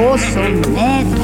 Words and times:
oh 0.00 0.16
so 0.16 0.40
mad 0.70 1.17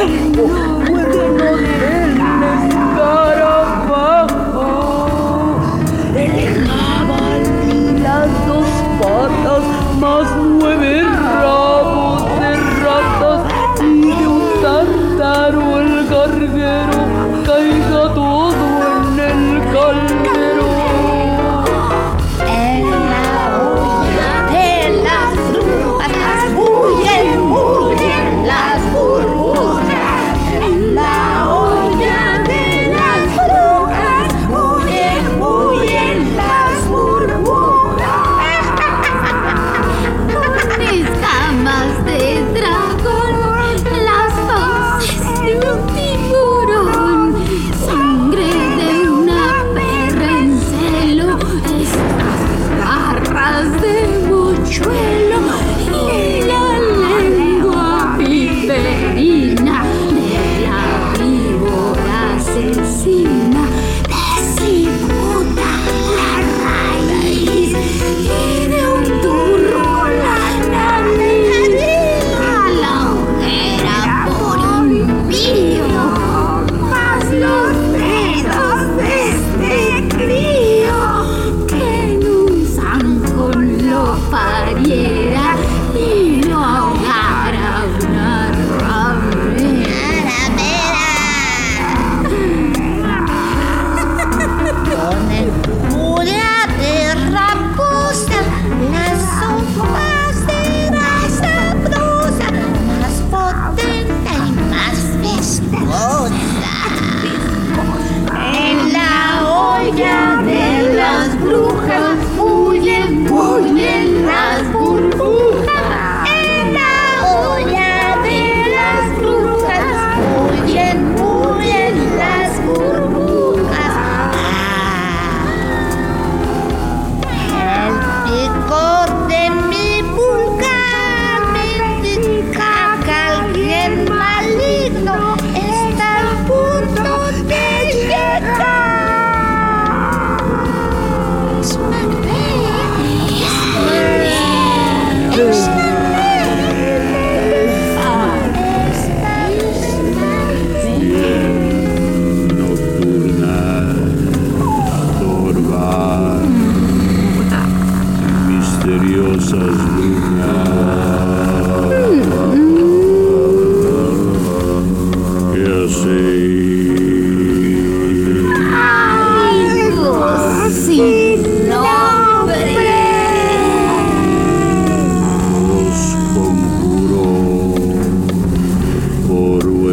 cuerpo 0.00 0.42
podemos 0.86 1.60
estar 1.60 3.38
abajo. 3.42 4.70
El 6.16 6.66
las 8.02 8.28
dos 8.46 8.66
patas, 9.00 9.64
más 10.00 10.26
nueve 10.36 11.02
rabos 11.02 12.24
de 12.40 12.50
ratas 12.82 13.40
y 13.82 13.82
de 14.00 14.26
un 14.26 14.42
tántaro 14.62 15.80
el 15.80 16.08
garguero. 16.08 16.89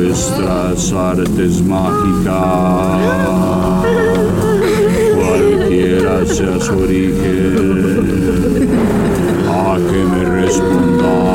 Nuestra 0.07 0.71
artes 1.11 1.61
mágicas, 1.63 2.33
cualquiera 5.13 6.25
sea 6.25 6.57
su 6.61 6.79
origen, 6.79 8.69
a 9.49 9.75
que 9.75 10.05
me 10.05 10.23
responda. 10.41 11.26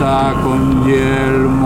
con 0.00 0.86
yelmo. 0.86 1.59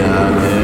Yeah. 0.00 0.59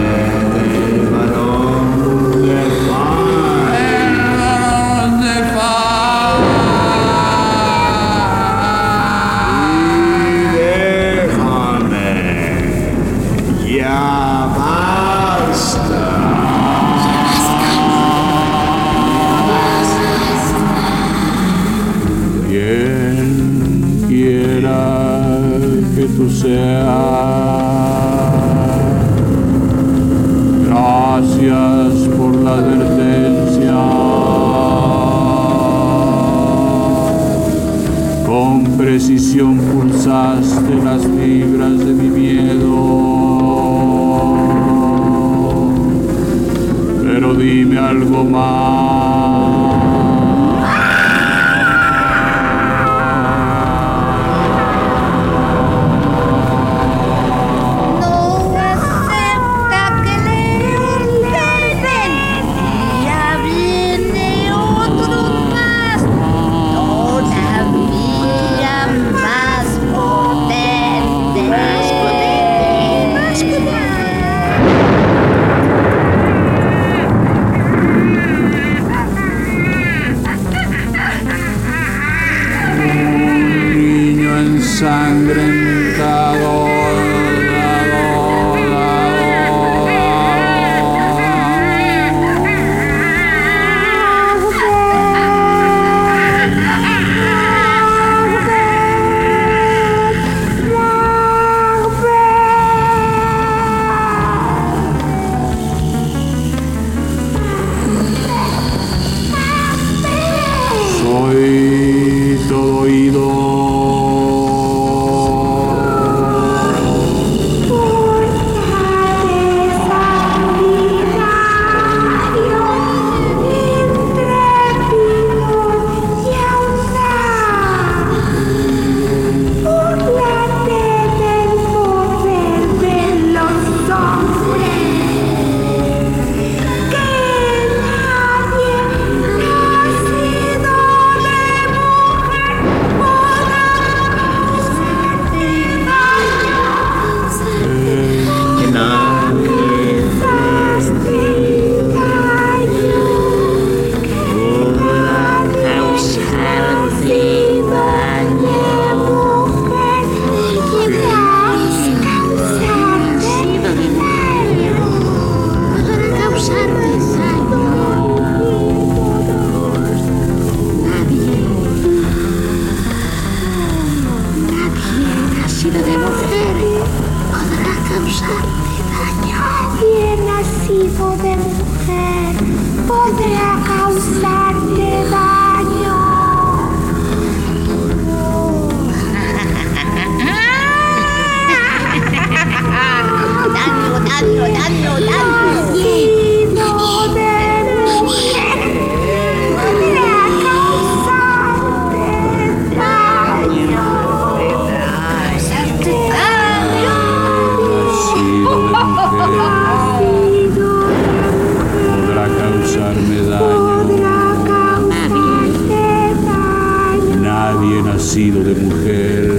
Nadie 217.66 217.82
nacido 217.82 218.44
de 218.44 218.54
mujer 218.54 219.32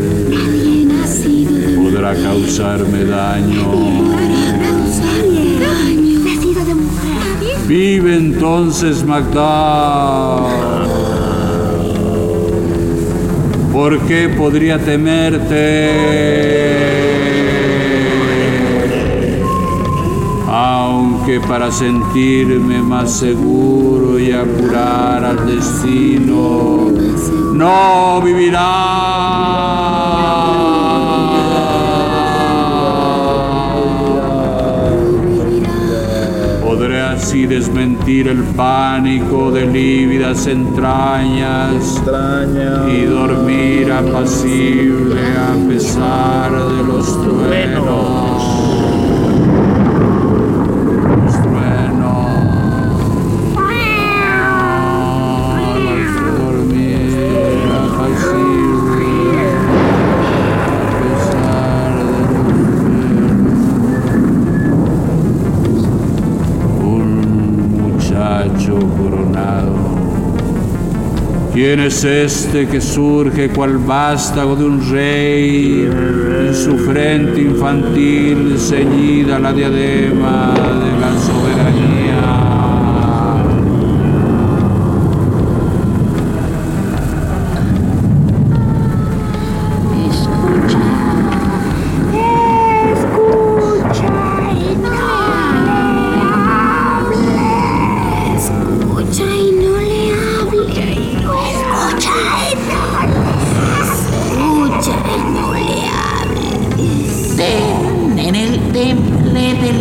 podrá 1.77 2.13
causarme 2.13 3.05
daño. 3.05 3.71
Nacido 6.25 6.65
de 6.65 6.75
mujer. 6.75 7.57
Vive 7.67 8.17
entonces 8.17 9.05
Magda. 9.05 10.45
¿Por 13.71 13.97
qué 14.07 14.27
podría 14.27 14.77
temerte? 14.77 16.66
Aunque 21.27 21.45
para 21.45 21.69
sentirme 21.69 22.81
más 22.81 23.19
seguro 23.19 24.17
y 24.17 24.31
apurar 24.31 25.25
al 25.25 25.45
destino, 25.45 26.89
no 27.53 28.21
vivirá. 28.21 28.61
Podré 36.63 37.01
así 37.01 37.45
desmentir 37.45 38.29
el 38.29 38.43
pánico 38.55 39.51
de 39.51 39.65
lívidas 39.65 40.47
entrañas 40.47 42.01
y 42.89 43.01
dormir 43.03 43.91
apacible 43.91 45.19
a 45.35 45.67
pesar 45.67 46.51
de 46.53 46.83
los 46.85 47.21
truenos. 47.21 48.36
¿Quién 71.77 71.89
es 71.89 72.03
este 72.03 72.67
que 72.67 72.81
surge 72.81 73.49
cual 73.49 73.77
vástago 73.77 74.55
de 74.55 74.65
un 74.65 74.89
rey? 74.89 75.87
En 76.47 76.55
su 76.55 76.75
frente 76.75 77.39
infantil 77.39 78.57
ceñida 78.57 79.37
la 79.37 79.53
diadema 79.53 80.55
de 80.55 80.99
la 80.99 81.11
soberanía. 81.19 82.46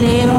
Hare 0.07 0.36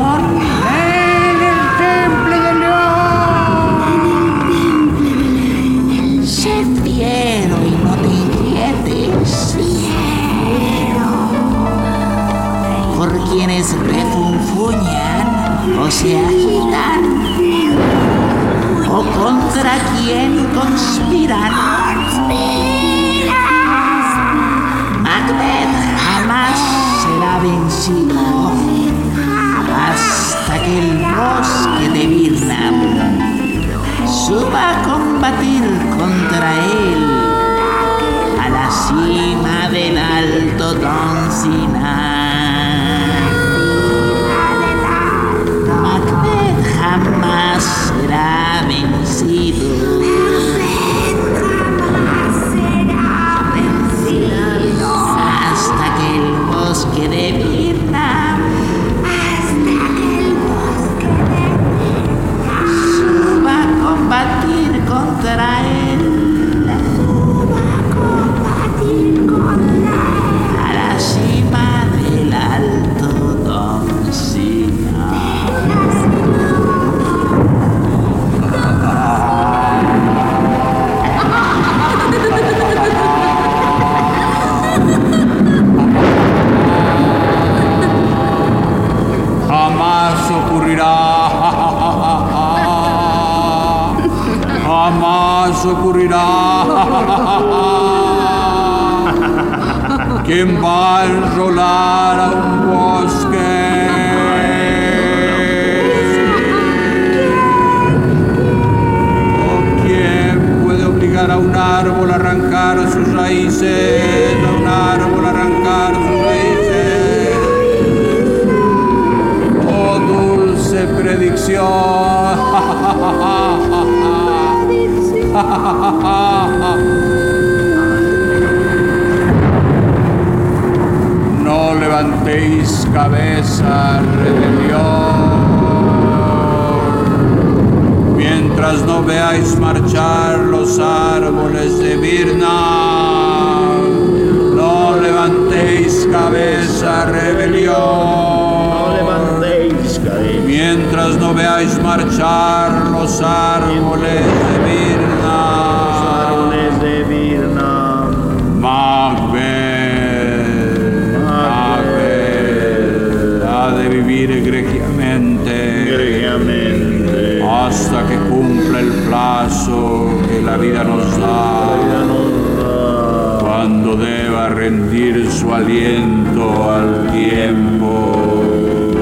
rendir 174.67 175.31
su 175.31 175.53
aliento 175.53 176.69
al 176.69 177.09
tiempo 177.13 178.43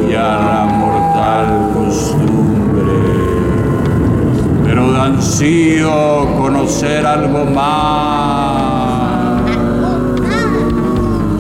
y 0.08 0.14
a 0.14 0.38
la 0.50 0.66
mortal 0.66 1.72
costumbre. 1.74 2.94
Pero 4.64 5.02
ansío 5.02 6.28
conocer 6.38 7.04
algo 7.04 7.46
más. 7.46 7.82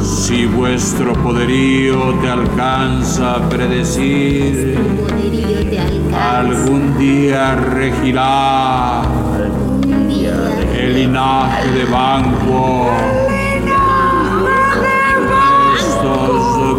Si 0.02 0.48
vuestro 0.48 1.14
poderío 1.14 2.16
te 2.22 2.28
alcanza 2.28 3.36
a 3.36 3.48
predecir, 3.48 4.76
algún 6.12 6.98
día 6.98 7.56
regirá 7.56 9.04
el 10.80 10.96
linaje 10.96 11.72
de 11.74 11.86
Banquo 11.86 13.25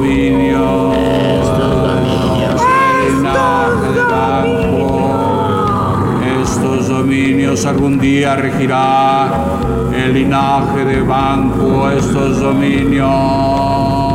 estos 0.07 0.47
dominios, 0.53 0.97
estos 6.42 6.88
dominios 6.88 7.66
algún 7.66 7.99
día 7.99 8.37
regirá 8.37 9.31
el 9.95 10.14
linaje 10.14 10.85
de 10.85 11.03
Banco, 11.03 11.90
estos 11.90 12.40
dominios. 12.40 14.06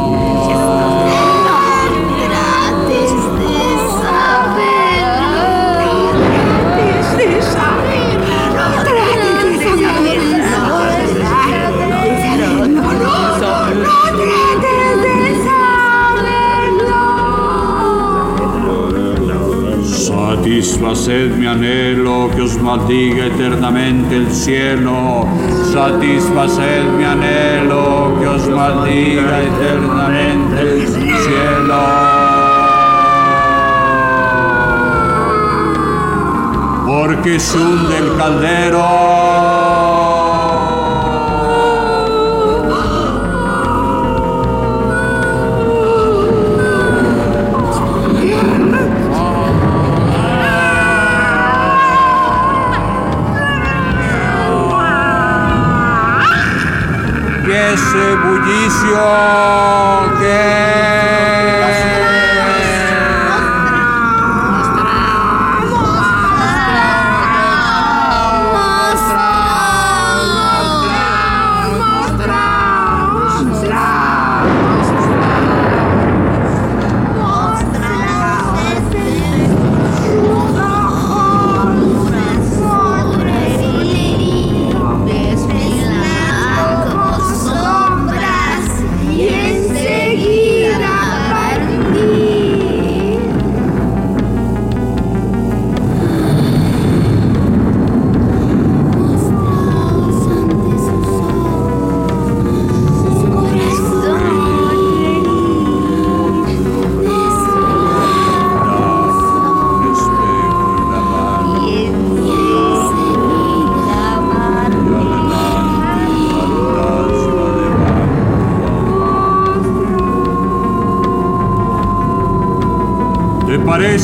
Satisfaced 20.41 21.37
mi 21.37 21.45
anhelo 21.45 22.27
que 22.31 22.41
os 22.41 22.59
maldiga 22.59 23.27
eternamente 23.27 24.15
el 24.15 24.31
cielo. 24.31 25.27
Satisfaced 25.71 26.83
mi 26.97 27.03
anhelo 27.03 28.17
que 28.19 28.25
os 28.25 28.49
maldiga 28.49 29.43
eternamente 29.43 30.61
el 30.61 30.87
cielo. 30.87 31.83
Porque 36.87 37.35
es 37.35 37.55
un 37.55 37.87
del 37.87 38.17
caldero 38.17 39.20
Bullicio. 58.41 59.40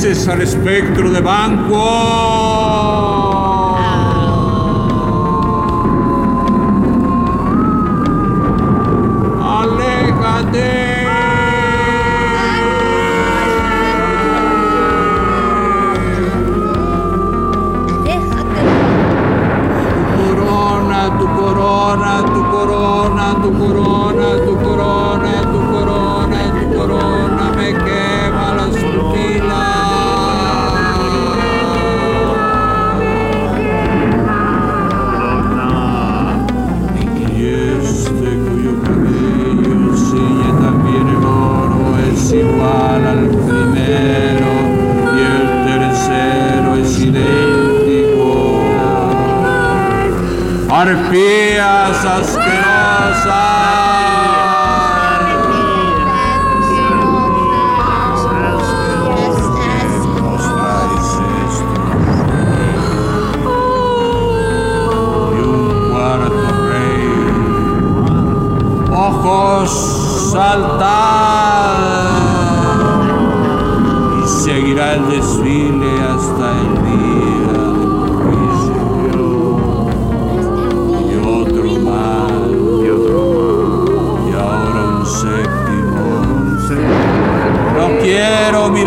Al 0.07 0.41
espectro 0.41 1.11
de 1.11 1.19
Banquo. 1.19 2.26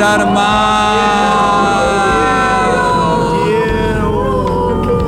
Mirar. 0.01 0.27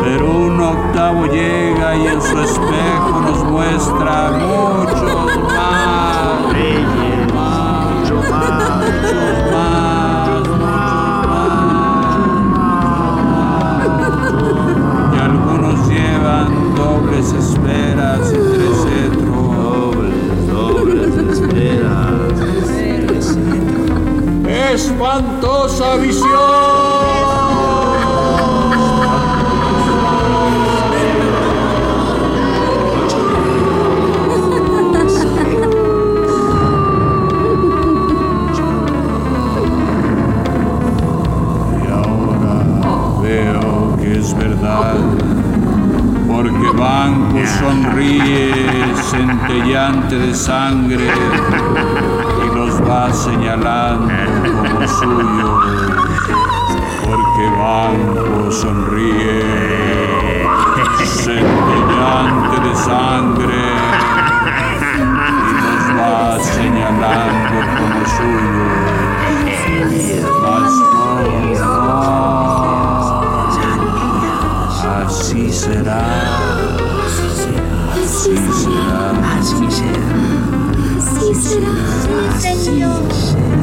Pero 0.03 0.31
un 0.31 0.61
octavo 0.61 1.27
llega 1.27 1.97
y 1.97 2.07
en 2.09 2.21
su 2.21 2.39
espejo 2.39 3.21
nos 3.21 3.45
muestra 3.45 4.31
muchos 4.33 4.72
Espantosa 25.13 25.97
visión. 25.97 26.29
Y 41.77 41.91
ahora 41.91 42.57
veo 43.21 43.97
que 43.99 44.19
es 44.19 44.35
verdad, 44.35 44.97
porque 46.27 46.69
Banco 46.79 47.41
sonríe 47.59 48.95
centellante 49.11 50.17
de 50.17 50.35
sangre 50.35 51.11
y 52.43 52.57
los 52.57 52.81
va 52.89 53.13
señalando 53.13 54.72
porque 57.07 57.45
Banco 57.57 58.53
sonríe 58.53 59.43
centellante 61.05 62.57
de 62.61 62.75
sangre 62.77 63.63
y 65.49 65.55
los 65.65 65.85
va 65.99 66.39
señalando 66.41 67.57
como 67.79 68.01
suyos. 68.17 68.93
Mas 70.43 70.75
no, 70.93 71.05
no. 71.59 71.73
Así 75.07 75.45
será. 75.53 76.05
Así 78.05 78.35
será. 78.37 79.13
Así 79.39 79.67
será. 81.35 81.75
Señor, 82.39 83.03
será 83.13 83.62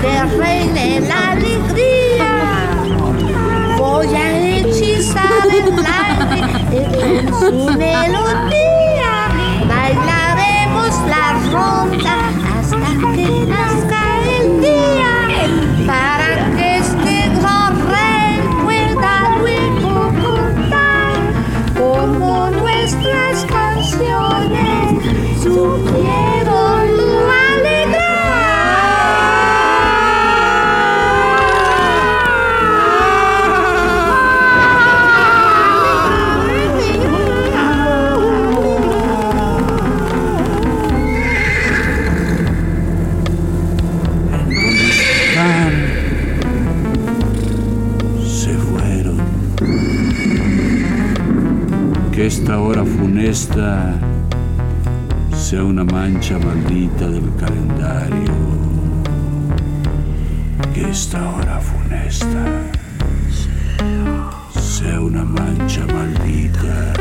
que 0.00 0.24
reine 0.36 1.00
la 1.00 1.32
alegría. 1.32 2.32
Voy 3.78 4.14
a 4.14 4.58
hechizar 4.58 5.24
el 5.52 5.78
aire 5.78 6.90
con 6.90 7.40
su 7.40 7.78
melodía. 7.78 8.59
una 65.20 65.24
mancia 65.24 65.86
malvita 65.86 66.99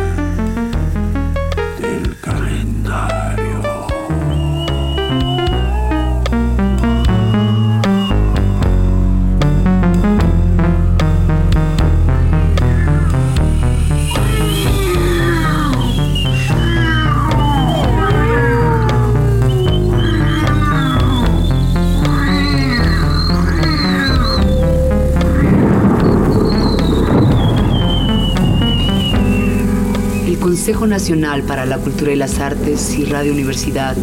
Para 31.48 31.66
la 31.66 31.78
Cultura 31.78 32.12
y 32.12 32.18
las 32.18 32.40
Artes 32.40 32.94
y 33.00 33.06
Radio 33.06 33.32
Universidad 33.32 33.96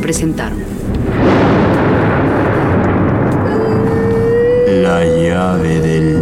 presentaron. 0.00 0.58
La 4.80 5.04
llave 5.04 5.80
del 5.80 6.15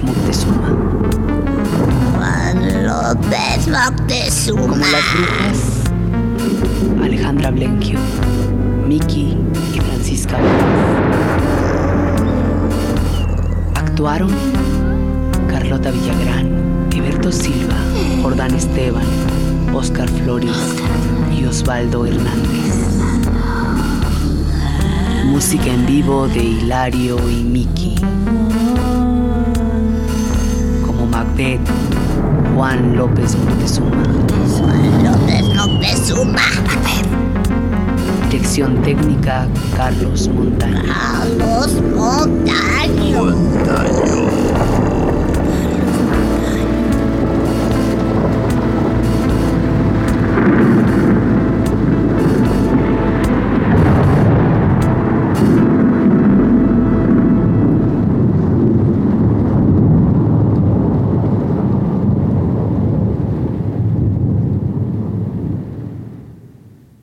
López 0.00 0.16
Moctezuma. 0.16 0.68
Juan 2.16 2.86
López 2.86 3.68
Moctezuma. 3.68 4.62
Como 4.62 4.86
las 4.86 5.02
brujas, 5.14 5.60
Alejandra 7.02 7.50
Blenquio, 7.50 7.98
Miki 8.86 9.36
y 9.74 9.80
Francisca 9.80 10.38
Vázquez. 10.38 10.60
Actuaron 13.74 14.30
Carlota 15.48 15.90
Villagrán, 15.90 16.88
Eberto 16.94 17.30
Silva, 17.30 17.76
Jordán 18.22 18.54
Esteban, 18.54 19.06
Oscar 19.74 20.08
Flores 20.08 20.56
y 21.38 21.44
Osvaldo 21.44 22.06
Hernández. 22.06 23.00
Música 25.26 25.66
en 25.66 25.86
vivo 25.86 26.26
de 26.28 26.42
Hilario 26.42 27.18
y 27.30 27.44
Miki 27.44 27.96
de 31.36 31.58
Juan 32.54 32.96
López 32.96 33.36
Moctezuma. 33.36 34.04
Juan 34.58 35.04
López 35.04 35.42
Moctezuma. 35.54 36.42
Dirección 38.30 38.80
técnica 38.82 39.48
Carlos 39.76 40.28
Montaño. 40.28 40.82
Carlos 40.86 41.82
Montaño. 41.94 43.24
Montaño. 43.24 44.39